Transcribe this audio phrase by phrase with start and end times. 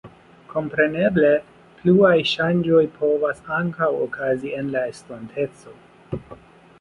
[0.51, 1.29] Kompreneble,
[1.81, 5.77] pluaj ŝanĝoj povas ankaŭ okazi en la estonteco.